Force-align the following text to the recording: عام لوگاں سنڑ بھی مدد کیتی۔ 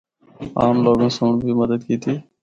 عام 0.59 0.75
لوگاں 0.85 1.09
سنڑ 1.17 1.33
بھی 1.41 1.51
مدد 1.61 1.79
کیتی۔ 1.87 2.13